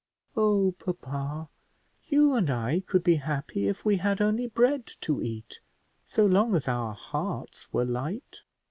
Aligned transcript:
Oh, 0.35 0.73
papa, 0.79 1.47
you 2.07 2.33
and 2.33 2.49
I 2.49 2.79
could 2.79 3.03
be 3.03 3.17
happy 3.17 3.67
if 3.67 3.85
we 3.85 3.97
had 3.97 4.19
only 4.19 4.47
bread 4.47 4.87
to 5.01 5.21
eat, 5.21 5.59
so 6.07 6.25
long 6.25 6.55
as 6.55 6.67
our 6.67 6.95
hearts 6.95 7.71
were 7.71 7.85
light." 7.85 8.41